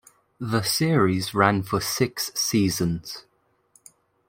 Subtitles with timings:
[0.39, 3.25] The series ran for six seasons.